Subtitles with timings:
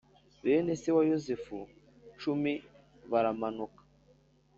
[0.43, 1.57] Bene se wa Yosefu
[2.19, 2.53] cumi
[3.11, 3.81] baramanuka